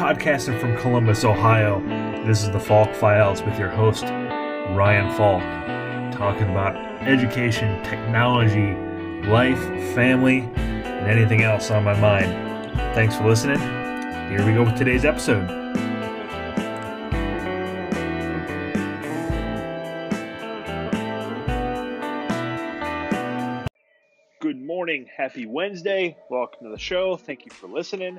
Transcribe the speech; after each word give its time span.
Podcasting 0.00 0.58
from 0.58 0.74
Columbus, 0.78 1.24
Ohio, 1.26 1.78
this 2.24 2.42
is 2.42 2.50
the 2.50 2.58
Falk 2.58 2.94
Files 2.94 3.42
with 3.42 3.58
your 3.58 3.68
host, 3.68 4.04
Ryan 4.04 5.14
Falk, 5.14 5.42
talking 6.10 6.48
about 6.48 6.74
education, 7.06 7.84
technology, 7.84 8.72
life, 9.28 9.62
family, 9.94 10.38
and 10.54 11.06
anything 11.06 11.42
else 11.42 11.70
on 11.70 11.84
my 11.84 11.92
mind. 12.00 12.32
Thanks 12.94 13.14
for 13.14 13.28
listening. 13.28 13.58
Here 14.30 14.42
we 14.46 14.54
go 14.54 14.64
with 14.64 14.74
today's 14.74 15.04
episode. 15.04 15.46
Good 24.40 24.62
morning. 24.62 25.04
Happy 25.14 25.44
Wednesday. 25.44 26.16
Welcome 26.30 26.64
to 26.64 26.70
the 26.70 26.78
show. 26.78 27.18
Thank 27.18 27.44
you 27.44 27.50
for 27.50 27.68
listening. 27.68 28.18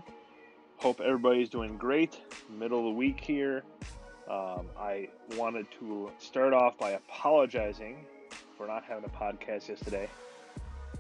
Hope 0.82 1.00
everybody's 1.00 1.48
doing 1.48 1.78
great. 1.78 2.18
Middle 2.50 2.80
of 2.80 2.86
the 2.86 2.98
week 2.98 3.20
here. 3.20 3.62
Um, 4.28 4.66
I 4.76 5.10
wanted 5.38 5.68
to 5.80 6.10
start 6.18 6.54
off 6.54 6.76
by 6.80 6.92
apologizing 6.92 8.04
for 8.58 8.66
not 8.66 8.84
having 8.84 9.04
a 9.04 9.10
podcast 9.10 9.70
yesterday. 9.70 10.10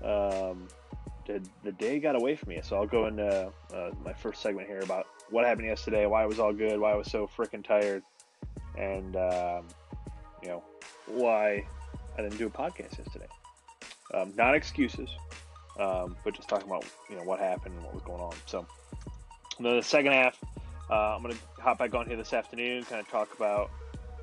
Um, 0.03 0.67
the, 1.25 1.41
the 1.63 1.71
day 1.71 1.99
got 1.99 2.15
away 2.15 2.35
from 2.35 2.49
me, 2.49 2.59
so 2.61 2.75
I'll 2.75 2.85
go 2.85 3.07
into 3.07 3.51
uh, 3.73 3.89
my 4.05 4.13
first 4.13 4.43
segment 4.43 4.67
here 4.67 4.81
about 4.81 5.07
what 5.31 5.45
happened 5.45 5.65
yesterday, 5.65 6.05
why 6.05 6.25
it 6.25 6.27
was 6.27 6.37
all 6.37 6.53
good, 6.53 6.79
why 6.79 6.91
I 6.91 6.95
was 6.95 7.09
so 7.09 7.27
freaking 7.35 7.65
tired, 7.65 8.03
and 8.77 9.15
um, 9.15 9.65
you 10.43 10.49
know 10.49 10.63
why 11.07 11.65
I 12.19 12.21
didn't 12.21 12.37
do 12.37 12.45
a 12.45 12.51
podcast 12.51 12.99
yesterday. 12.99 13.29
Um, 14.13 14.31
not 14.35 14.53
excuses, 14.53 15.09
um, 15.79 16.15
but 16.23 16.35
just 16.35 16.47
talking 16.47 16.67
about 16.67 16.85
you 17.09 17.15
know 17.15 17.23
what 17.23 17.39
happened 17.39 17.73
and 17.73 17.83
what 17.83 17.95
was 17.95 18.03
going 18.03 18.21
on. 18.21 18.33
So. 18.45 18.67
The 19.61 19.81
second 19.81 20.13
half, 20.13 20.39
uh, 20.89 21.15
I'm 21.15 21.21
going 21.21 21.35
to 21.35 21.61
hop 21.61 21.77
back 21.77 21.93
on 21.93 22.07
here 22.07 22.17
this 22.17 22.33
afternoon, 22.33 22.83
kind 22.83 22.99
of 22.99 23.07
talk 23.07 23.35
about 23.35 23.69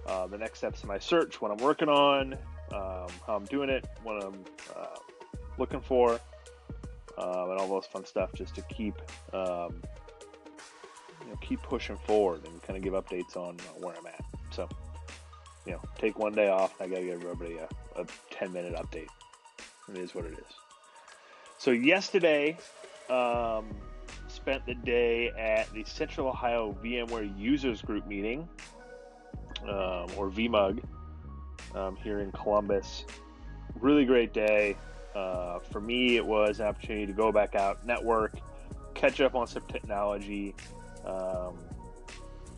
uh, 0.07 0.27
the 0.27 0.37
next 0.37 0.59
steps 0.59 0.83
in 0.83 0.89
my 0.89 0.99
search, 0.99 1.41
what 1.41 1.53
I'm 1.53 1.59
working 1.59 1.89
on, 1.89 2.33
um, 2.73 3.09
how 3.25 3.37
I'm 3.37 3.45
doing 3.45 3.69
it, 3.71 3.87
what 4.03 4.25
I'm 4.25 4.45
uh, 4.75 4.97
looking 5.57 5.81
for, 5.81 6.15
um, 7.19 7.51
and 7.51 7.61
all 7.61 7.69
those 7.69 7.87
fun 7.87 8.05
stuff, 8.05 8.33
just 8.35 8.57
to 8.57 8.63
keep 8.63 8.95
um, 9.33 9.81
you 11.23 11.29
know 11.29 11.37
keep 11.41 11.63
pushing 11.63 11.97
forward 11.99 12.45
and 12.45 12.61
kind 12.63 12.77
of 12.77 12.83
give 12.83 12.95
updates 12.95 13.37
on 13.37 13.57
where 13.81 13.95
I'm 13.97 14.07
at. 14.07 14.25
So, 14.51 14.69
you 15.67 15.73
know, 15.73 15.81
take 15.99 16.19
one 16.19 16.33
day 16.33 16.49
off. 16.49 16.81
I 16.81 16.89
got 16.89 16.97
to 16.97 17.05
give 17.05 17.23
everybody 17.23 17.59
a, 17.59 17.69
a 18.01 18.07
10 18.31 18.53
minute 18.53 18.75
update. 18.75 19.09
It 19.89 19.99
is 19.99 20.17
what 20.17 20.25
it 20.25 20.33
is. 20.33 20.55
So 21.59 21.71
yesterday. 21.71 22.59
Um, 23.09 23.65
spent 24.39 24.65
the 24.67 24.75
day 24.75 25.31
at 25.31 25.71
the 25.73 25.85
Central 25.85 26.29
Ohio 26.29 26.77
VMware 26.83 27.37
Users 27.37 27.83
Group 27.83 28.07
meeting, 28.07 28.49
um, 29.65 30.07
or 30.17 30.31
VMUG, 30.31 30.83
um, 31.75 31.97
here 31.97 32.21
in 32.21 32.31
Columbus. 32.31 33.05
Really 33.81 34.05
great 34.05 34.33
day. 34.33 34.77
Uh, 35.15 35.59
for 35.59 35.81
me, 35.81 36.17
it 36.17 36.25
was 36.25 36.61
an 36.61 36.67
opportunity 36.67 37.07
to 37.07 37.13
go 37.13 37.33
back 37.33 37.57
out, 37.57 37.85
network, 37.85 38.35
catch 38.95 39.21
up 39.21 39.35
on 39.35 39.49
some 39.49 39.65
technology. 39.67 40.55
Um, 41.05 41.59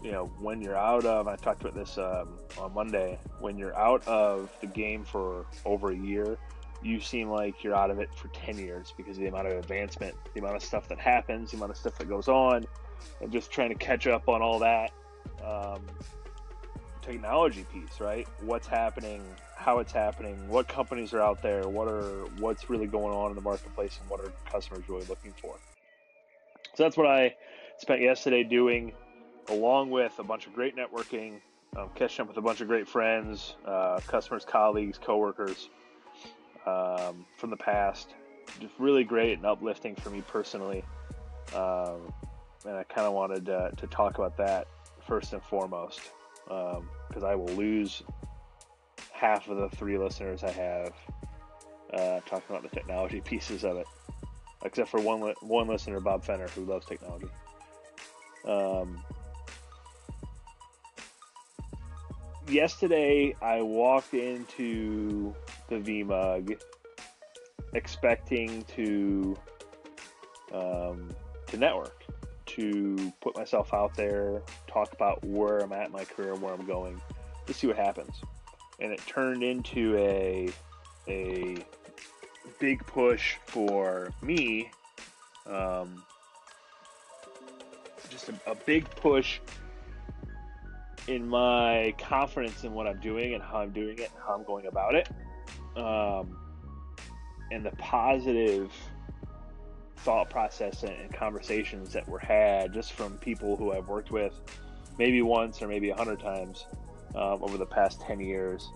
you 0.03 0.12
know, 0.12 0.27
when 0.39 0.61
you're 0.61 0.77
out 0.77 1.06
of, 1.06 1.28
I 1.28 1.37
talked 1.37 1.62
about 1.62 1.75
this 1.75 1.97
um, 1.97 2.28
on 2.59 2.75
Monday, 2.75 3.19
when 3.41 3.56
you're 3.56 3.77
out 3.77 4.06
of 4.06 4.50
the 4.61 4.67
game 4.67 5.03
for 5.05 5.47
over 5.65 5.92
a 5.92 5.97
year, 5.97 6.37
you 6.83 7.00
seem 7.00 7.28
like 7.28 7.62
you're 7.62 7.75
out 7.75 7.91
of 7.91 7.98
it 7.98 8.09
for 8.14 8.28
10 8.28 8.59
years 8.59 8.92
because 8.97 9.17
of 9.17 9.23
the 9.23 9.28
amount 9.28 9.47
of 9.47 9.59
advancement, 9.59 10.14
the 10.34 10.41
amount 10.41 10.56
of 10.56 10.62
stuff 10.62 10.89
that 10.89 10.98
happens, 10.98 11.50
the 11.50 11.56
amount 11.56 11.70
of 11.70 11.77
stuff 11.77 11.97
that 11.98 12.09
goes 12.09 12.28
on, 12.28 12.64
and 13.20 13.31
just 13.31 13.50
trying 13.50 13.69
to 13.69 13.75
catch 13.75 14.06
up 14.06 14.28
on 14.28 14.41
all 14.41 14.59
that 14.59 14.91
um, 15.44 15.81
technology 17.03 17.65
piece, 17.72 18.00
right? 18.00 18.27
What's 18.41 18.66
happening, 18.66 19.22
how 19.56 19.78
it's 19.78 19.93
happening, 19.93 20.49
what 20.49 20.69
companies 20.69 21.12
are 21.12 21.21
out 21.21 21.43
there, 21.43 21.69
what 21.69 21.87
are 21.87 22.25
what's 22.38 22.71
really 22.71 22.87
going 22.87 23.15
on 23.15 23.31
in 23.31 23.37
the 23.37 23.43
marketplace, 23.43 23.99
and 24.00 24.09
what 24.09 24.21
are 24.21 24.32
customers 24.50 24.88
really 24.88 25.05
looking 25.06 25.32
for. 25.41 25.56
So 26.76 26.84
that's 26.84 26.97
what 26.97 27.06
I 27.06 27.34
spent 27.78 28.00
yesterday 28.00 28.43
doing, 28.43 28.93
along 29.49 29.91
with 29.91 30.19
a 30.19 30.25
bunch 30.25 30.47
of 30.47 30.55
great 30.55 30.76
networking, 30.76 31.41
um, 31.76 31.91
catching 31.94 32.22
up 32.22 32.28
with 32.28 32.38
a 32.38 32.43
bunch 32.43 32.62
of 32.62 32.69
great 32.69 32.88
friends, 32.88 33.55
uh, 33.66 34.00
customers, 34.06 34.47
colleagues, 34.47 34.99
coworkers 34.99 35.69
um, 36.66 37.25
from 37.37 37.50
the 37.50 37.56
past. 37.56 38.15
Just 38.60 38.75
really 38.78 39.04
great 39.04 39.38
and 39.38 39.47
uplifting 39.47 39.94
for 39.97 40.10
me 40.10 40.22
personally. 40.22 40.84
Um, 41.54 42.12
and 42.65 42.76
I 42.76 42.84
kind 42.84 43.06
of 43.06 43.12
wanted 43.12 43.47
to, 43.47 43.71
to, 43.76 43.87
talk 43.87 44.19
about 44.19 44.37
that 44.37 44.66
first 45.06 45.32
and 45.32 45.43
foremost 45.43 46.00
because 46.44 47.22
um, 47.22 47.25
I 47.25 47.34
will 47.34 47.53
lose 47.54 48.03
half 49.12 49.49
of 49.49 49.56
the 49.56 49.69
three 49.76 49.99
listeners 49.99 50.44
I 50.44 50.50
have 50.50 50.93
uh, 51.93 52.20
talking 52.20 52.44
about 52.50 52.62
the 52.62 52.69
technology 52.69 53.20
pieces 53.25 53.65
of 53.65 53.76
it, 53.76 53.87
except 54.65 54.88
for 54.88 55.00
one 55.00 55.20
li- 55.20 55.34
one 55.41 55.69
listener, 55.69 56.00
Bob 56.00 56.25
Fenner, 56.25 56.49
who 56.49 56.65
loves 56.65 56.87
technology. 56.87 57.28
Um, 58.44 59.03
yesterday, 62.49 63.34
I 63.43 63.62
walked 63.62 64.15
into 64.15 65.34
the 65.70 65.76
VMUG, 65.76 66.60
expecting 67.72 68.62
to 68.76 69.36
um, 70.53 71.08
to 71.47 71.56
network, 71.56 72.04
to 72.47 73.12
put 73.20 73.36
myself 73.36 73.72
out 73.72 73.94
there, 73.94 74.42
talk 74.66 74.92
about 74.92 75.25
where 75.25 75.60
I'm 75.60 75.72
at 75.72 75.86
in 75.86 75.92
my 75.92 76.04
career, 76.04 76.34
where 76.34 76.53
I'm 76.53 76.66
going, 76.66 77.00
to 77.47 77.54
see 77.54 77.69
what 77.69 77.76
happens. 77.76 78.20
And 78.81 78.92
it 78.92 79.00
turned 79.06 79.42
into 79.42 79.97
a 79.97 80.48
a 81.08 81.56
big 82.58 82.84
push 82.87 83.37
for 83.47 84.12
me, 84.22 84.70
um, 85.47 86.02
just 88.10 88.28
a, 88.28 88.34
a 88.47 88.54
big 88.54 88.91
push 88.91 89.38
in 91.08 91.26
my 91.26 91.94
confidence 91.98 92.64
in 92.64 92.72
what 92.72 92.87
I'm 92.87 93.00
doing 93.00 93.34
and 93.34 93.42
how 93.42 93.58
I'm 93.58 93.70
doing 93.70 93.98
it 93.98 94.10
and 94.14 94.22
how 94.25 94.34
I'm 94.34 94.44
going 94.44 94.66
about 94.66 94.94
it 94.94 95.08
um, 95.76 96.36
and 97.50 97.64
the 97.64 97.70
positive 97.72 98.72
thought 99.98 100.31
process 100.31 100.82
and, 100.82 101.12
conversations 101.12 101.92
that 101.92 102.08
were 102.08 102.19
had 102.19 102.72
just 102.72 102.92
from 102.92 103.19
people 103.19 103.56
who 103.56 103.72
I've 103.72 103.88
worked 103.88 104.10
with 104.10 104.32
maybe 104.98 105.20
once 105.22 105.60
or 105.60 105.69
maybe 105.69 105.91
a 105.91 105.97
hundred 105.97 106.20
times 106.20 106.66
um, 107.14 107.42
over 107.42 107.58
the 107.58 107.66
past 107.66 108.00
10 108.00 108.20
years 108.20 108.70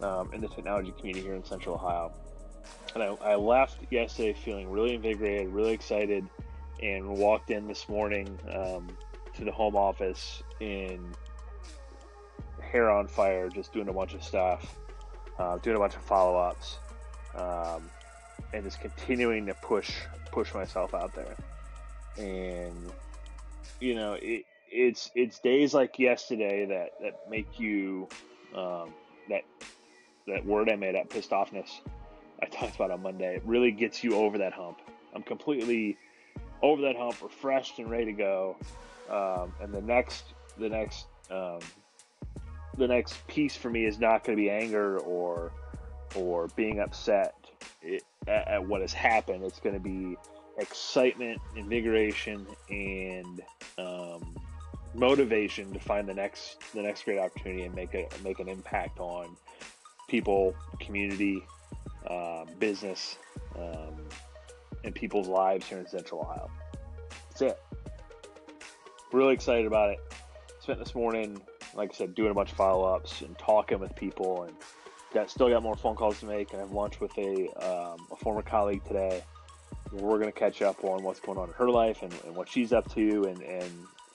um, 0.00 0.32
in 0.32 0.40
the 0.40 0.48
technology 0.48 0.92
community 0.98 1.24
here 1.24 1.34
in 1.34 1.44
Central 1.44 1.76
Ohio. 1.76 2.12
And 2.94 3.02
I, 3.02 3.06
I, 3.22 3.34
left 3.36 3.78
yesterday 3.90 4.32
feeling 4.32 4.70
really 4.70 4.94
invigorated, 4.94 5.48
really 5.48 5.72
excited, 5.72 6.26
and 6.82 7.08
walked 7.08 7.50
in 7.50 7.68
this 7.68 7.88
morning 7.88 8.38
um, 8.52 8.88
to 9.34 9.44
the 9.44 9.52
home 9.52 9.76
office 9.76 10.42
in 10.60 11.14
hair 12.60 12.90
on 12.90 13.06
fire, 13.06 13.48
just 13.48 13.72
doing 13.72 13.88
a 13.88 13.92
bunch 13.92 14.14
of 14.14 14.24
stuff 14.24 14.76
uh, 15.38 15.58
doing 15.58 15.76
a 15.76 15.78
bunch 15.78 15.94
of 15.94 16.02
follow 16.02 16.36
ups, 16.36 16.78
um, 17.34 17.82
and 18.52 18.64
just 18.64 18.80
continuing 18.80 19.46
to 19.46 19.54
push 19.54 19.90
push 20.30 20.52
myself 20.54 20.94
out 20.94 21.14
there. 21.14 21.36
And 22.18 22.92
you 23.80 23.94
know, 23.94 24.14
it, 24.14 24.44
it's 24.70 25.10
it's 25.14 25.38
days 25.38 25.74
like 25.74 25.98
yesterday 25.98 26.66
that 26.66 26.90
that 27.00 27.30
make 27.30 27.58
you 27.58 28.08
um, 28.54 28.90
that 29.28 29.42
that 30.26 30.44
word 30.44 30.70
I 30.70 30.76
made 30.76 30.94
up, 30.94 31.10
pissed 31.10 31.30
offness. 31.30 31.68
I 32.42 32.46
talked 32.46 32.76
about 32.76 32.90
on 32.90 33.02
Monday. 33.02 33.36
It 33.36 33.42
really 33.46 33.70
gets 33.70 34.04
you 34.04 34.14
over 34.14 34.38
that 34.38 34.52
hump. 34.52 34.78
I'm 35.14 35.22
completely 35.22 35.96
over 36.62 36.82
that 36.82 36.96
hump, 36.96 37.22
refreshed 37.22 37.78
and 37.78 37.90
ready 37.90 38.06
to 38.06 38.12
go. 38.12 38.56
Um, 39.08 39.52
and 39.62 39.72
the 39.72 39.80
next 39.80 40.24
the 40.58 40.68
next 40.68 41.06
um, 41.30 41.60
the 42.76 42.86
next 42.86 43.26
piece 43.26 43.56
for 43.56 43.70
me 43.70 43.84
is 43.84 43.98
not 43.98 44.24
going 44.24 44.36
to 44.36 44.42
be 44.42 44.50
anger 44.50 44.98
or 45.00 45.52
or 46.14 46.48
being 46.56 46.80
upset 46.80 47.34
at, 48.26 48.48
at 48.48 48.66
what 48.66 48.80
has 48.80 48.92
happened. 48.92 49.44
It's 49.44 49.60
going 49.60 49.74
to 49.74 49.80
be 49.80 50.16
excitement, 50.58 51.40
invigoration, 51.54 52.46
and 52.70 53.42
um, 53.78 54.36
motivation 54.94 55.72
to 55.72 55.78
find 55.78 56.08
the 56.08 56.14
next 56.14 56.58
the 56.72 56.82
next 56.82 57.04
great 57.04 57.18
opportunity 57.18 57.64
and 57.64 57.74
make 57.74 57.94
a 57.94 58.08
make 58.22 58.38
an 58.38 58.48
impact 58.48 58.98
on 58.98 59.36
people, 60.08 60.54
community, 60.80 61.42
uh, 62.06 62.44
business, 62.58 63.18
um, 63.58 63.96
and 64.84 64.94
people's 64.94 65.28
lives 65.28 65.66
here 65.66 65.78
in 65.78 65.86
Central 65.86 66.20
Ohio. 66.20 66.50
That's 67.30 67.42
it. 67.42 67.60
Really 69.12 69.34
excited 69.34 69.66
about 69.66 69.90
it. 69.90 69.98
Spent 70.60 70.78
this 70.78 70.94
morning 70.94 71.40
like 71.76 71.90
I 71.92 71.96
said, 71.96 72.14
doing 72.14 72.30
a 72.30 72.34
bunch 72.34 72.50
of 72.50 72.56
follow 72.56 72.84
ups 72.94 73.20
and 73.22 73.36
talking 73.38 73.78
with 73.78 73.94
people, 73.96 74.44
and 74.44 74.54
got 75.12 75.30
still 75.30 75.48
got 75.48 75.62
more 75.62 75.76
phone 75.76 75.96
calls 75.96 76.20
to 76.20 76.26
make. 76.26 76.52
And 76.52 76.60
I 76.60 76.64
have 76.64 76.72
lunch 76.72 77.00
with 77.00 77.16
a 77.18 77.48
um, 77.64 78.06
a 78.10 78.16
former 78.16 78.42
colleague 78.42 78.84
today. 78.86 79.22
We're 79.92 80.18
to 80.18 80.32
catch 80.32 80.62
up 80.62 80.82
on 80.84 81.04
what's 81.04 81.20
going 81.20 81.38
on 81.38 81.48
in 81.48 81.54
her 81.54 81.70
life 81.70 82.02
and, 82.02 82.12
and 82.24 82.34
what 82.34 82.48
she's 82.48 82.72
up 82.72 82.92
to, 82.94 83.24
and, 83.26 83.40
and 83.40 83.70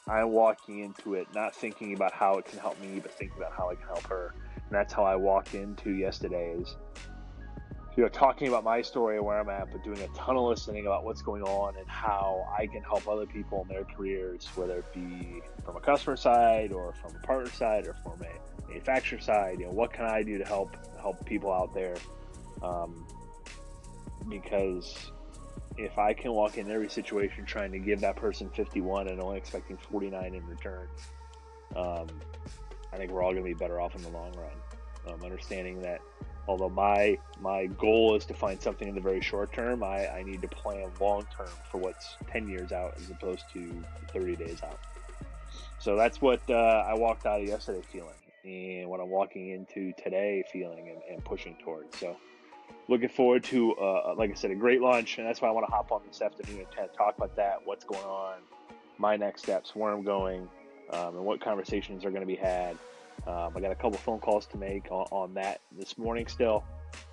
I'm 0.07 0.29
walking 0.29 0.79
into 0.79 1.13
it 1.13 1.27
not 1.33 1.55
thinking 1.55 1.93
about 1.93 2.11
how 2.11 2.37
it 2.37 2.45
can 2.45 2.59
help 2.59 2.79
me, 2.81 2.99
but 2.99 3.13
thinking 3.13 3.37
about 3.37 3.53
how 3.55 3.69
I 3.69 3.75
can 3.75 3.87
help 3.87 4.05
her. 4.07 4.33
And 4.55 4.71
that's 4.71 4.91
how 4.91 5.03
I 5.03 5.15
walked 5.15 5.53
into 5.53 5.91
yesterday 5.91 6.55
is 6.59 6.75
you 7.95 8.03
know, 8.03 8.09
talking 8.09 8.47
about 8.47 8.63
my 8.63 8.81
story 8.81 9.17
and 9.17 9.25
where 9.25 9.37
I'm 9.37 9.49
at, 9.49 9.69
but 9.71 9.83
doing 9.83 9.99
a 9.99 10.07
ton 10.17 10.37
of 10.37 10.43
listening 10.43 10.85
about 10.85 11.03
what's 11.03 11.21
going 11.21 11.43
on 11.43 11.75
and 11.75 11.87
how 11.87 12.47
I 12.57 12.65
can 12.67 12.81
help 12.83 13.07
other 13.07 13.25
people 13.25 13.63
in 13.63 13.67
their 13.67 13.83
careers, 13.83 14.47
whether 14.55 14.77
it 14.77 14.93
be 14.93 15.41
from 15.65 15.75
a 15.75 15.81
customer 15.81 16.15
side 16.15 16.71
or 16.71 16.93
from 16.93 17.15
a 17.15 17.19
partner 17.19 17.51
side 17.51 17.87
or 17.87 17.95
from 18.01 18.21
a 18.21 18.69
manufacturer 18.69 19.19
side. 19.19 19.59
You 19.59 19.65
know, 19.65 19.71
what 19.71 19.91
can 19.91 20.05
I 20.05 20.23
do 20.23 20.37
to 20.37 20.45
help 20.45 20.75
help 21.01 21.25
people 21.25 21.51
out 21.51 21.73
there? 21.73 21.97
Um, 22.63 23.05
because 24.29 25.11
if 25.77 25.97
I 25.97 26.13
can 26.13 26.31
walk 26.31 26.57
in 26.57 26.71
every 26.71 26.89
situation 26.89 27.45
trying 27.45 27.71
to 27.73 27.79
give 27.79 27.99
that 28.01 28.15
person 28.15 28.49
51 28.49 29.09
and 29.09 29.19
only 29.19 29.37
expecting 29.37 29.77
49 29.77 30.33
in 30.33 30.45
return, 30.47 30.87
um, 31.75 32.07
I 32.93 32.97
think 32.97 33.11
we're 33.11 33.23
all 33.23 33.31
going 33.31 33.43
to 33.43 33.49
be 33.49 33.53
better 33.53 33.81
off 33.81 33.95
in 33.95 34.01
the 34.01 34.09
long 34.09 34.31
run. 34.33 35.13
Um, 35.13 35.23
understanding 35.23 35.81
that 35.81 35.99
although 36.47 36.69
my 36.69 37.17
my 37.39 37.67
goal 37.67 38.15
is 38.15 38.25
to 38.25 38.33
find 38.33 38.61
something 38.61 38.87
in 38.87 38.95
the 38.95 39.01
very 39.01 39.21
short 39.21 39.53
term, 39.53 39.83
I, 39.83 40.07
I 40.07 40.23
need 40.23 40.41
to 40.41 40.47
plan 40.47 40.91
long 40.99 41.25
term 41.35 41.49
for 41.71 41.79
what's 41.79 42.17
10 42.31 42.47
years 42.47 42.71
out 42.71 42.93
as 42.97 43.09
opposed 43.09 43.45
to 43.53 43.83
30 44.13 44.35
days 44.35 44.61
out. 44.63 44.79
So 45.79 45.95
that's 45.95 46.21
what 46.21 46.41
uh, 46.49 46.53
I 46.53 46.93
walked 46.93 47.25
out 47.25 47.41
of 47.41 47.47
yesterday 47.47 47.81
feeling, 47.91 48.15
and 48.43 48.89
what 48.89 48.99
I'm 48.99 49.09
walking 49.09 49.49
into 49.49 49.93
today 49.93 50.43
feeling 50.51 50.89
and, 50.89 51.01
and 51.09 51.25
pushing 51.25 51.55
towards. 51.63 51.97
So 51.99 52.15
looking 52.87 53.09
forward 53.09 53.43
to, 53.45 53.73
uh, 53.75 54.13
like 54.17 54.31
I 54.31 54.33
said, 54.33 54.51
a 54.51 54.55
great 54.55 54.81
lunch, 54.81 55.17
and 55.17 55.27
that's 55.27 55.41
why 55.41 55.47
I 55.47 55.51
want 55.51 55.65
to 55.67 55.71
hop 55.71 55.91
on 55.91 56.01
this 56.07 56.21
afternoon 56.21 56.65
and 56.77 56.89
talk 56.95 57.17
about 57.17 57.35
that, 57.35 57.61
what's 57.65 57.85
going 57.85 58.03
on, 58.03 58.39
my 58.97 59.15
next 59.15 59.43
steps, 59.43 59.75
where 59.75 59.91
I'm 59.91 60.03
going, 60.03 60.47
um, 60.91 61.15
and 61.15 61.25
what 61.25 61.41
conversations 61.41 62.05
are 62.05 62.11
going 62.11 62.21
to 62.21 62.27
be 62.27 62.35
had. 62.35 62.77
Um, 63.27 63.53
I 63.55 63.59
got 63.59 63.71
a 63.71 63.75
couple 63.75 63.97
phone 63.99 64.19
calls 64.19 64.47
to 64.47 64.57
make 64.57 64.91
on, 64.91 65.05
on 65.11 65.33
that 65.35 65.61
this 65.77 65.97
morning 65.97 66.25
still, 66.27 66.63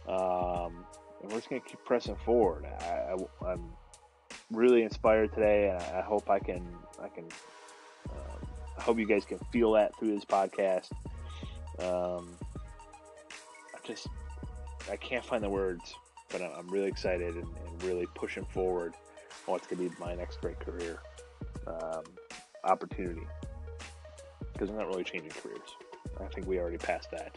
um, 0.09 0.85
and 1.23 1.31
we're 1.31 1.39
just 1.39 1.51
going 1.51 1.61
to 1.61 1.69
keep 1.69 1.85
pressing 1.85 2.17
forward. 2.25 2.65
I, 2.65 3.15
am 3.47 3.71
really 4.51 4.83
inspired 4.83 5.35
today, 5.35 5.69
and 5.69 5.83
I, 5.97 6.01
hope 6.01 6.31
I 6.31 6.39
can. 6.39 6.67
I 7.03 7.09
can. 7.09 7.25
Um, 8.11 8.49
I 8.79 8.83
hope 8.83 8.99
you 8.99 9.07
guys 9.07 9.25
can 9.27 9.39
feel 9.53 9.73
that 9.73 9.99
through 9.99 10.15
this 10.15 10.25
podcast. 10.25 10.91
Um, 11.81 12.29
I 13.75 13.87
just 13.87 14.09
I 14.91 14.97
can't 14.97 15.25
find 15.25 15.45
the 15.45 15.51
words, 15.51 15.95
but 16.31 16.41
I'm 16.41 16.69
really 16.69 16.89
excited 16.89 17.35
and, 17.35 17.47
and 17.67 17.83
really 17.83 18.07
pushing 18.15 18.47
forward 18.47 18.95
on 19.47 19.53
what's 19.53 19.67
going 19.67 19.89
to 19.89 19.95
be 19.95 20.01
my 20.01 20.15
next 20.15 20.41
great 20.41 20.59
career 20.59 21.01
um, 21.67 22.05
opportunity 22.65 23.27
because 24.53 24.71
I'm 24.71 24.77
not 24.77 24.89
really 24.89 25.05
changing 25.05 25.31
careers. 25.31 25.61
I 26.21 26.27
think 26.27 26.47
we 26.47 26.59
already 26.59 26.79
passed 26.79 27.11
that 27.11 27.37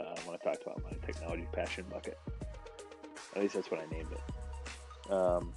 uh, 0.00 0.14
when 0.24 0.34
I 0.34 0.44
talked 0.44 0.62
about 0.62 0.82
my 0.84 0.96
technology 1.04 1.46
passion 1.52 1.84
bucket. 1.90 2.18
At 3.34 3.42
least 3.42 3.54
that's 3.54 3.70
what 3.70 3.80
I 3.80 3.86
named 3.90 4.08
it. 4.12 5.12
Um, 5.12 5.52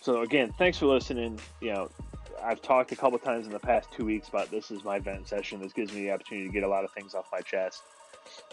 so 0.00 0.22
again, 0.22 0.52
thanks 0.58 0.78
for 0.78 0.86
listening. 0.86 1.38
You 1.60 1.72
know, 1.72 1.90
I've 2.42 2.62
talked 2.62 2.92
a 2.92 2.96
couple 2.96 3.18
times 3.18 3.46
in 3.46 3.52
the 3.52 3.58
past 3.58 3.88
two 3.92 4.04
weeks 4.04 4.28
about 4.28 4.50
this 4.50 4.70
is 4.70 4.84
my 4.84 4.98
vent 4.98 5.28
session. 5.28 5.60
This 5.60 5.72
gives 5.72 5.92
me 5.92 6.02
the 6.02 6.12
opportunity 6.12 6.46
to 6.46 6.52
get 6.52 6.62
a 6.62 6.68
lot 6.68 6.84
of 6.84 6.92
things 6.92 7.14
off 7.14 7.26
my 7.32 7.40
chest, 7.40 7.82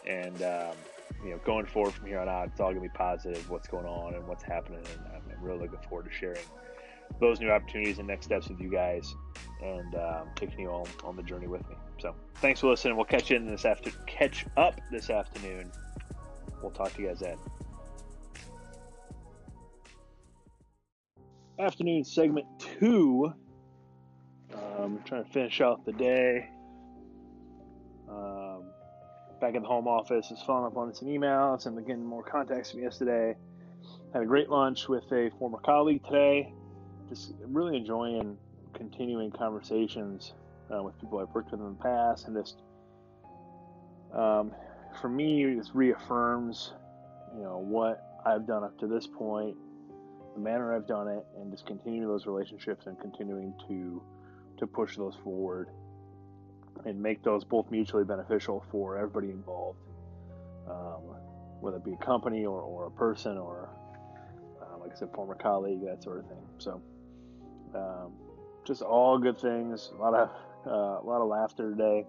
and 0.05 0.41
um, 0.41 0.75
you 1.23 1.31
know, 1.31 1.39
going 1.45 1.65
forward 1.65 1.93
from 1.93 2.07
here 2.07 2.19
on 2.19 2.29
out, 2.29 2.47
it's 2.47 2.59
all 2.59 2.69
gonna 2.69 2.81
be 2.81 2.89
positive. 2.89 3.49
What's 3.49 3.67
going 3.67 3.85
on 3.85 4.13
and 4.13 4.27
what's 4.27 4.43
happening, 4.43 4.79
and 4.79 4.99
I'm 5.15 5.43
really 5.43 5.59
looking 5.59 5.79
forward 5.89 6.05
to 6.05 6.11
sharing 6.11 6.45
those 7.19 7.39
new 7.39 7.49
opportunities 7.49 7.99
and 7.99 8.07
next 8.07 8.25
steps 8.25 8.49
with 8.49 8.59
you 8.59 8.69
guys, 8.69 9.15
and 9.61 9.95
um, 9.95 10.27
taking 10.35 10.59
you 10.59 10.69
all 10.69 10.87
on 11.03 11.15
the 11.15 11.23
journey 11.23 11.47
with 11.47 11.67
me. 11.69 11.75
So 11.99 12.15
thanks 12.35 12.59
for 12.59 12.69
listening. 12.69 12.95
We'll 12.95 13.05
catch 13.05 13.29
you 13.29 13.37
in 13.37 13.45
this 13.45 13.65
after 13.65 13.91
catch 14.07 14.45
up 14.57 14.79
this 14.91 15.09
afternoon. 15.09 15.71
We'll 16.61 16.71
talk 16.71 16.93
to 16.95 17.01
you 17.01 17.07
guys 17.09 17.19
then. 17.19 17.37
Afternoon 21.59 22.03
segment 22.03 22.47
two. 22.79 23.33
Um, 24.53 24.99
trying 25.05 25.23
to 25.23 25.29
finish 25.31 25.61
out 25.61 25.85
the 25.85 25.93
day. 25.93 26.49
Um, 28.09 28.63
back 29.39 29.55
in 29.55 29.61
the 29.61 29.67
home 29.67 29.87
office 29.87 30.29
is 30.31 30.41
following 30.45 30.67
up 30.67 30.77
on 30.77 30.93
some 30.93 31.07
emails 31.07 31.65
and 31.65 31.77
again 31.77 32.03
more 32.03 32.23
contacts 32.23 32.71
from 32.71 32.81
yesterday. 32.81 33.35
Had 34.13 34.23
a 34.23 34.25
great 34.25 34.49
lunch 34.49 34.87
with 34.87 35.05
a 35.11 35.31
former 35.39 35.59
colleague 35.59 36.03
today. 36.05 36.53
Just 37.13 37.33
really 37.45 37.77
enjoying 37.77 38.35
continuing 38.73 39.29
conversations 39.29 40.33
uh, 40.73 40.81
with 40.81 40.99
people 40.99 41.19
I've 41.19 41.29
worked 41.29 41.51
with 41.51 41.59
in 41.59 41.67
the 41.67 41.83
past, 41.83 42.25
and 42.27 42.35
just 42.35 42.63
um, 44.15 44.51
for 44.99 45.09
me, 45.09 45.53
this 45.53 45.75
reaffirms, 45.75 46.73
you 47.35 47.43
know, 47.43 47.59
what 47.59 48.19
I've 48.25 48.47
done 48.47 48.63
up 48.63 48.79
to 48.79 48.87
this 48.87 49.05
point, 49.05 49.55
the 50.33 50.39
manner 50.39 50.75
I've 50.75 50.87
done 50.87 51.07
it, 51.07 51.23
and 51.37 51.51
just 51.51 51.67
continuing 51.67 52.07
those 52.07 52.25
relationships 52.25 52.87
and 52.87 52.99
continuing 52.99 53.53
to 53.67 54.01
to 54.57 54.65
push 54.65 54.97
those 54.97 55.15
forward 55.23 55.69
and 56.85 56.99
make 56.99 57.21
those 57.21 57.43
both 57.43 57.69
mutually 57.69 58.05
beneficial 58.05 58.65
for 58.71 58.97
everybody 58.97 59.29
involved, 59.29 59.77
um, 60.67 61.01
whether 61.61 61.77
it 61.77 61.85
be 61.85 61.93
a 61.93 62.03
company 62.05 62.43
or, 62.43 62.59
or 62.59 62.87
a 62.87 62.91
person 62.91 63.37
or, 63.37 63.69
uh, 64.59 64.79
like 64.79 64.93
I 64.93 64.95
said, 64.95 65.09
former 65.13 65.35
colleague, 65.35 65.85
that 65.85 66.01
sort 66.01 66.17
of 66.17 66.27
thing. 66.27 66.41
So, 66.57 66.81
um, 67.75 68.13
just 68.65 68.81
all 68.81 69.17
good 69.17 69.39
things. 69.39 69.91
A 69.97 70.01
lot 70.01 70.13
of 70.13 70.29
uh, 70.65 71.01
a 71.01 71.05
lot 71.05 71.21
of 71.21 71.27
laughter 71.27 71.69
today. 71.71 72.05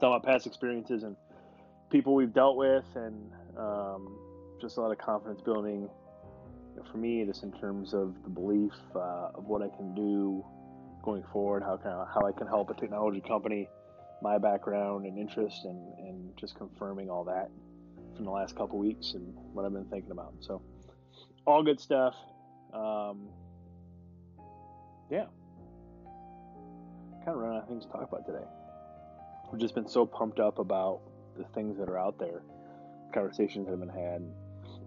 Talking 0.00 0.16
about 0.16 0.22
past 0.24 0.46
experiences 0.46 1.02
and 1.02 1.16
people 1.90 2.14
we've 2.14 2.32
dealt 2.32 2.56
with, 2.56 2.84
and 2.94 3.30
um, 3.56 4.18
just 4.60 4.76
a 4.76 4.80
lot 4.80 4.90
of 4.90 4.98
confidence 4.98 5.40
building 5.40 5.88
for 6.90 6.98
me, 6.98 7.24
just 7.24 7.42
in 7.42 7.52
terms 7.52 7.94
of 7.94 8.14
the 8.24 8.30
belief 8.30 8.72
uh, 8.96 9.30
of 9.34 9.44
what 9.44 9.62
I 9.62 9.68
can 9.76 9.94
do 9.94 10.44
going 11.02 11.22
forward, 11.32 11.62
how 11.62 11.76
can 11.76 11.90
I, 11.90 12.06
how 12.12 12.26
I 12.26 12.32
can 12.32 12.46
help 12.46 12.70
a 12.70 12.74
technology 12.74 13.20
company, 13.20 13.68
my 14.22 14.38
background 14.38 15.04
and 15.04 15.18
interest, 15.18 15.64
and 15.64 15.98
and 15.98 16.36
just 16.36 16.56
confirming 16.56 17.10
all 17.10 17.24
that 17.24 17.50
from 18.16 18.24
the 18.24 18.30
last 18.30 18.56
couple 18.56 18.78
weeks 18.78 19.12
and 19.14 19.34
what 19.52 19.64
I've 19.64 19.72
been 19.72 19.84
thinking 19.86 20.12
about. 20.12 20.34
So, 20.40 20.62
all 21.46 21.62
good 21.62 21.80
stuff. 21.80 22.14
Um, 22.72 23.28
yeah 25.12 25.26
kind 27.24 27.36
of 27.36 27.42
run 27.42 27.56
out 27.56 27.62
of 27.62 27.68
things 27.68 27.84
to 27.84 27.90
talk 27.90 28.08
about 28.08 28.26
today. 28.26 28.44
We've 29.50 29.60
just 29.60 29.74
been 29.74 29.88
so 29.88 30.04
pumped 30.04 30.40
up 30.40 30.58
about 30.58 31.00
the 31.36 31.44
things 31.54 31.78
that 31.78 31.88
are 31.88 31.98
out 31.98 32.18
there, 32.18 32.42
conversations 33.14 33.66
that 33.66 33.72
have 33.72 33.80
been 33.80 33.88
had, 33.88 34.22
and 34.22 34.32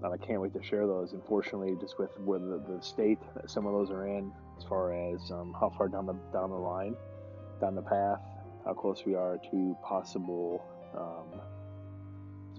I 0.03 0.17
can't 0.17 0.41
wait 0.41 0.53
to 0.53 0.63
share 0.63 0.85
those. 0.85 1.13
Unfortunately, 1.13 1.75
just 1.79 1.97
with 1.97 2.09
where 2.19 2.39
the, 2.39 2.61
the 2.67 2.81
state 2.81 3.19
that 3.35 3.49
some 3.49 3.65
of 3.65 3.73
those 3.73 3.89
are 3.89 4.05
in, 4.07 4.31
as 4.57 4.63
far 4.65 4.93
as 4.93 5.31
um, 5.31 5.55
how 5.59 5.71
far 5.77 5.87
down 5.87 6.05
the 6.05 6.15
down 6.33 6.49
the 6.49 6.55
line, 6.55 6.95
down 7.61 7.75
the 7.75 7.81
path, 7.81 8.19
how 8.65 8.73
close 8.73 9.03
we 9.05 9.15
are 9.15 9.39
to 9.51 9.77
possible 9.83 10.63
um, 10.97 11.39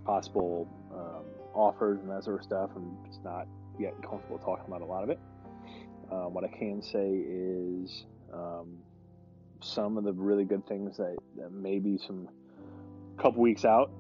possible 0.04 0.68
um, 0.94 1.25
offers 1.54 2.00
and 2.00 2.11
that 2.11 2.25
sort 2.25 2.38
of 2.38 2.44
stuff. 2.44 2.70
I'm 2.75 2.96
just 3.06 3.23
not 3.25 3.46
yet 3.78 3.92
comfortable 4.02 4.38
talking 4.38 4.64
about 4.66 4.80
a 4.80 4.87
lot 4.87 5.02
of 5.04 5.11
it. 5.11 5.18
Um, 6.10 6.34
what 6.34 6.44
I 6.44 6.48
can 6.48 6.82
say 6.82 7.08
is 7.08 8.04
um, 8.32 8.78
some 9.60 9.96
of 9.96 10.04
the 10.04 10.12
really 10.12 10.44
good 10.44 10.66
things 10.66 10.96
that, 10.98 11.16
that 11.36 11.52
maybe 11.52 11.98
some 11.98 12.28
couple 13.18 13.42
weeks 13.42 13.64
out, 13.64 13.90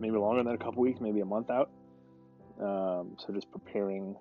maybe 0.00 0.16
longer 0.16 0.42
than 0.42 0.54
a 0.54 0.58
couple 0.58 0.82
weeks, 0.82 1.00
maybe 1.00 1.20
a 1.20 1.24
month 1.24 1.50
out. 1.50 1.70
Um, 2.60 3.16
so 3.18 3.32
just 3.32 3.50
preparing 3.50 4.16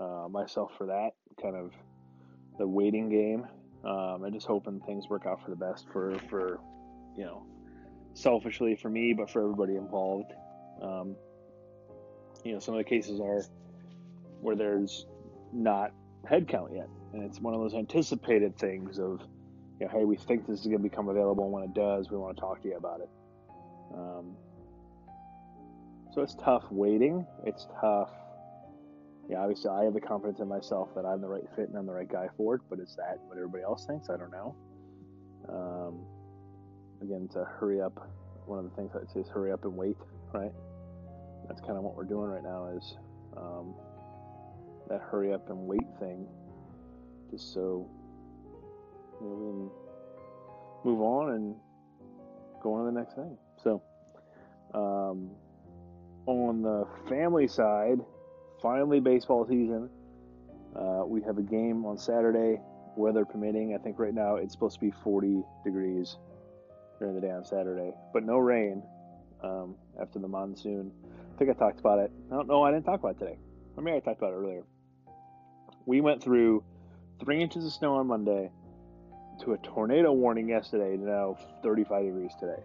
uh, 0.00 0.26
myself 0.30 0.72
for 0.76 0.86
that 0.86 1.10
kind 1.40 1.54
of 1.54 1.72
the 2.58 2.66
waiting 2.66 3.08
game, 3.08 3.46
um, 3.84 4.24
and 4.24 4.32
just 4.32 4.46
hoping 4.46 4.80
things 4.80 5.08
work 5.08 5.26
out 5.26 5.42
for 5.44 5.50
the 5.50 5.56
best 5.56 5.86
for 5.92 6.18
for 6.30 6.58
you 7.16 7.24
know 7.24 7.44
selfishly 8.14 8.74
for 8.74 8.88
me, 8.88 9.12
but 9.12 9.30
for 9.30 9.42
everybody 9.42 9.76
involved. 9.76 10.32
Um, 10.82 11.14
you 12.44 12.52
know, 12.52 12.58
some 12.58 12.74
of 12.74 12.78
the 12.78 12.84
cases 12.84 13.20
are 13.20 13.44
where 14.40 14.56
there's 14.56 15.06
not 15.52 15.92
headcount 16.26 16.74
yet, 16.74 16.88
and 17.12 17.22
it's 17.22 17.40
one 17.40 17.54
of 17.54 17.60
those 17.60 17.74
anticipated 17.74 18.58
things 18.58 18.98
of 18.98 19.20
you 19.80 19.86
know, 19.86 19.92
hey, 19.92 20.04
we 20.04 20.16
think 20.16 20.46
this 20.46 20.60
is 20.60 20.66
going 20.66 20.78
to 20.78 20.82
become 20.82 21.08
available. 21.08 21.44
And 21.44 21.52
when 21.52 21.62
it 21.62 21.74
does, 21.74 22.10
we 22.10 22.16
want 22.16 22.36
to 22.36 22.40
talk 22.40 22.62
to 22.62 22.68
you 22.68 22.76
about 22.76 23.00
it. 23.00 23.08
Um, 23.94 24.36
so 26.12 26.22
it's 26.22 26.34
tough 26.34 26.64
waiting. 26.70 27.24
It's 27.44 27.66
tough. 27.80 28.10
Yeah, 29.28 29.38
obviously, 29.38 29.70
I 29.70 29.84
have 29.84 29.94
the 29.94 30.00
confidence 30.00 30.40
in 30.40 30.48
myself 30.48 30.88
that 30.96 31.04
I'm 31.04 31.20
the 31.20 31.28
right 31.28 31.44
fit 31.54 31.68
and 31.68 31.76
I'm 31.76 31.86
the 31.86 31.92
right 31.92 32.10
guy 32.10 32.28
for 32.36 32.56
it. 32.56 32.62
But 32.68 32.80
is 32.80 32.96
that 32.96 33.18
what 33.26 33.36
everybody 33.36 33.62
else 33.62 33.86
thinks? 33.86 34.08
I 34.08 34.16
don't 34.16 34.32
know. 34.32 34.56
Um, 35.48 36.06
again, 37.02 37.28
to 37.34 37.44
hurry 37.44 37.80
up. 37.80 38.10
One 38.46 38.58
of 38.58 38.64
the 38.64 38.74
things 38.74 38.90
I'd 38.94 39.10
say 39.12 39.20
is 39.20 39.28
hurry 39.28 39.52
up 39.52 39.64
and 39.64 39.76
wait. 39.76 39.96
Right. 40.32 40.52
That's 41.46 41.60
kind 41.60 41.76
of 41.76 41.84
what 41.84 41.94
we're 41.94 42.04
doing 42.04 42.30
right 42.30 42.42
now. 42.42 42.72
Is 42.76 42.96
um, 43.36 43.74
that 44.88 45.00
hurry 45.00 45.32
up 45.32 45.48
and 45.50 45.58
wait 45.66 45.86
thing, 45.98 46.26
just 47.30 47.52
so 47.52 47.88
you 49.20 49.26
know, 49.26 49.72
move 50.84 51.00
on 51.00 51.34
and 51.34 51.54
go 52.62 52.74
on 52.74 52.86
to 52.86 52.92
the 52.92 52.98
next 52.98 53.14
thing. 53.14 53.36
So, 53.62 53.82
um, 54.74 55.30
on 56.26 56.62
the 56.62 56.86
family 57.08 57.48
side, 57.48 57.98
finally 58.62 59.00
baseball 59.00 59.46
season. 59.46 59.88
Uh, 60.76 61.02
we 61.06 61.22
have 61.22 61.38
a 61.38 61.42
game 61.42 61.84
on 61.84 61.96
Saturday, 61.98 62.60
weather 62.96 63.24
permitting. 63.24 63.74
I 63.74 63.82
think 63.82 63.98
right 63.98 64.14
now 64.14 64.36
it's 64.36 64.52
supposed 64.52 64.74
to 64.74 64.80
be 64.80 64.92
40 65.02 65.42
degrees 65.64 66.16
during 66.98 67.14
the 67.14 67.20
day 67.20 67.30
on 67.30 67.44
Saturday, 67.44 67.92
but 68.12 68.24
no 68.24 68.38
rain 68.38 68.82
um, 69.42 69.76
after 70.00 70.18
the 70.18 70.28
monsoon. 70.28 70.92
I 71.34 71.38
think 71.38 71.50
I 71.50 71.54
talked 71.54 71.80
about 71.80 71.98
it. 72.00 72.12
No, 72.30 72.42
no, 72.42 72.62
I 72.62 72.70
didn't 72.70 72.84
talk 72.84 73.00
about 73.00 73.16
it 73.16 73.18
today. 73.20 73.38
I 73.76 73.80
mean, 73.80 73.94
I 73.94 74.00
talked 74.00 74.18
about 74.18 74.32
it 74.32 74.36
earlier. 74.36 74.62
We 75.88 76.02
went 76.02 76.22
through 76.22 76.62
three 77.18 77.40
inches 77.40 77.64
of 77.64 77.72
snow 77.72 77.94
on 77.94 78.08
Monday 78.08 78.50
to 79.42 79.54
a 79.54 79.58
tornado 79.58 80.12
warning 80.12 80.46
yesterday 80.46 80.98
to 80.98 81.02
now 81.02 81.38
35 81.62 82.04
degrees 82.04 82.32
today. 82.38 82.62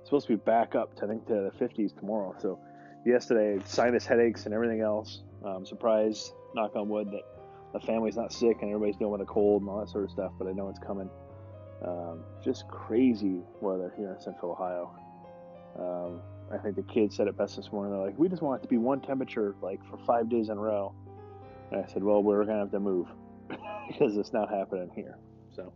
It's 0.00 0.10
supposed 0.10 0.26
to 0.26 0.34
be 0.34 0.42
back 0.44 0.74
up 0.74 0.94
to 0.96 1.06
I 1.06 1.08
think 1.08 1.26
to 1.28 1.50
the 1.50 1.64
50s 1.64 1.98
tomorrow. 1.98 2.34
So 2.38 2.60
yesterday, 3.06 3.58
sinus 3.64 4.04
headaches 4.04 4.44
and 4.44 4.52
everything 4.52 4.82
else. 4.82 5.22
I'm 5.42 5.64
surprised, 5.64 6.34
knock 6.54 6.76
on 6.76 6.90
wood, 6.90 7.10
that 7.10 7.22
the 7.72 7.80
family's 7.80 8.18
not 8.18 8.34
sick 8.34 8.58
and 8.60 8.70
everybody's 8.70 8.96
dealing 8.96 9.12
with 9.12 9.22
a 9.22 9.32
cold 9.32 9.62
and 9.62 9.70
all 9.70 9.80
that 9.80 9.88
sort 9.88 10.04
of 10.04 10.10
stuff. 10.10 10.32
But 10.38 10.46
I 10.46 10.52
know 10.52 10.68
it's 10.68 10.78
coming. 10.78 11.08
Um, 11.82 12.22
just 12.44 12.68
crazy 12.68 13.40
weather 13.62 13.94
here 13.96 14.12
in 14.12 14.20
Central 14.20 14.52
Ohio. 14.52 14.90
Um, 15.78 16.20
I 16.52 16.58
think 16.58 16.76
the 16.76 16.82
kids 16.82 17.16
said 17.16 17.28
it 17.28 17.38
best 17.38 17.56
this 17.56 17.72
morning. 17.72 17.94
They're 17.94 18.04
like, 18.04 18.18
"We 18.18 18.28
just 18.28 18.42
want 18.42 18.60
it 18.60 18.62
to 18.64 18.68
be 18.68 18.76
one 18.76 19.00
temperature 19.00 19.54
like 19.62 19.82
for 19.86 19.96
five 19.96 20.28
days 20.28 20.50
in 20.50 20.58
a 20.58 20.60
row." 20.60 20.92
And 21.70 21.84
I 21.84 21.86
said, 21.86 22.02
"Well, 22.02 22.22
we're 22.22 22.44
gonna 22.44 22.60
have 22.60 22.70
to 22.72 22.80
move 22.80 23.08
because 23.88 24.16
it's 24.16 24.32
not 24.32 24.50
happening 24.50 24.90
here." 24.94 25.18
So 25.54 25.72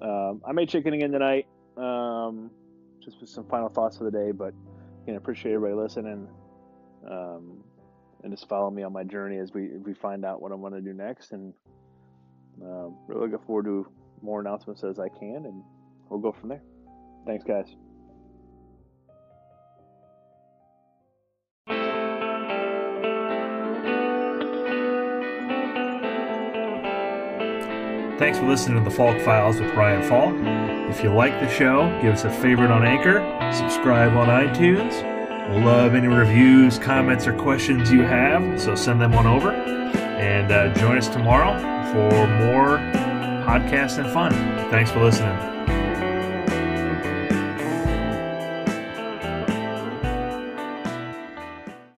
um, 0.00 0.42
I 0.46 0.52
made 0.52 0.68
chicken 0.68 0.94
again 0.94 1.12
tonight. 1.12 1.46
Um, 1.76 2.50
just 3.02 3.20
with 3.20 3.30
some 3.30 3.44
final 3.44 3.68
thoughts 3.68 3.98
for 3.98 4.04
the 4.04 4.10
day, 4.10 4.30
but 4.30 4.54
again, 5.02 5.16
appreciate 5.16 5.54
everybody 5.54 5.80
listening. 5.80 6.28
Um, 7.08 7.64
and 8.22 8.32
just 8.32 8.48
follow 8.48 8.70
me 8.70 8.84
on 8.84 8.92
my 8.92 9.02
journey 9.02 9.38
as 9.38 9.52
we 9.52 9.68
we 9.78 9.94
find 9.94 10.24
out 10.24 10.40
what 10.40 10.52
I 10.52 10.54
want 10.54 10.74
to 10.74 10.80
do 10.80 10.92
next. 10.92 11.32
And 11.32 11.52
um, 12.62 12.96
really 13.08 13.22
looking 13.22 13.44
forward 13.46 13.64
to 13.64 13.86
more 14.20 14.40
announcements 14.40 14.84
as 14.84 14.98
I 14.98 15.08
can, 15.08 15.46
and 15.46 15.62
we'll 16.08 16.20
go 16.20 16.32
from 16.32 16.50
there. 16.50 16.62
Thanks, 17.26 17.44
guys. 17.44 17.74
Thanks 28.22 28.38
for 28.38 28.46
listening 28.46 28.78
to 28.78 28.88
the 28.88 28.94
Falk 28.94 29.20
Files 29.22 29.58
with 29.58 29.74
Ryan 29.74 30.08
Falk. 30.08 30.32
If 30.88 31.02
you 31.02 31.12
like 31.12 31.40
the 31.40 31.48
show, 31.50 31.88
give 32.00 32.14
us 32.14 32.22
a 32.22 32.30
favorite 32.30 32.70
on 32.70 32.84
Anchor, 32.84 33.18
subscribe 33.52 34.12
on 34.12 34.28
iTunes. 34.28 35.02
We'll 35.50 35.64
love 35.64 35.96
any 35.96 36.06
reviews, 36.06 36.78
comments, 36.78 37.26
or 37.26 37.32
questions 37.32 37.90
you 37.90 38.02
have, 38.02 38.60
so 38.60 38.76
send 38.76 39.00
them 39.00 39.14
on 39.14 39.26
over. 39.26 39.50
And 39.50 40.52
uh, 40.52 40.72
join 40.74 40.98
us 40.98 41.08
tomorrow 41.08 41.58
for 41.92 42.28
more 42.46 42.78
podcasts 43.44 43.98
and 43.98 44.08
fun. 44.12 44.30
Thanks 44.70 44.92
for 44.92 45.02
listening. 45.02 45.51